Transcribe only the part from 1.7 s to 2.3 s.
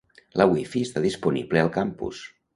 campus.